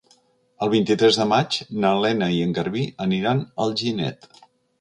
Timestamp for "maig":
1.33-1.59